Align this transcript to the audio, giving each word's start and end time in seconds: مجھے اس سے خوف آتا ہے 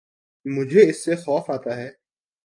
مجھے 0.45 0.81
اس 0.89 1.03
سے 1.05 1.15
خوف 1.15 1.49
آتا 1.49 1.75
ہے 1.77 1.89